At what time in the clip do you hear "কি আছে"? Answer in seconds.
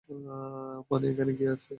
1.37-1.69